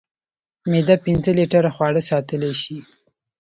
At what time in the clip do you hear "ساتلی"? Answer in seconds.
2.09-2.53